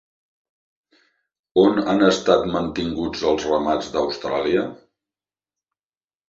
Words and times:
On 1.63 1.77
han 1.93 2.05
estat 2.07 2.47
mantinguts 2.55 3.27
els 3.33 3.45
ramats 3.51 3.93
d'Austràlia? 3.97 4.65